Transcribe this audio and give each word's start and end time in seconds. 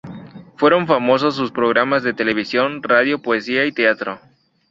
Fueron 0.57 0.87
famosos 0.87 1.35
sus 1.35 1.51
programas 1.51 2.01
de 2.01 2.15
televisión, 2.15 2.81
radio, 2.81 3.21
poesía 3.21 3.67
y 3.67 3.71
teatro. 3.71 4.19